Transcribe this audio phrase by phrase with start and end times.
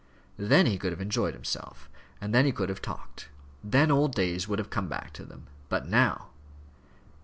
[0.39, 1.87] Then he could have enjoyed himself;
[2.19, 3.29] then he could have talked;
[3.63, 5.45] then old days would have come back to them.
[5.69, 6.29] But now!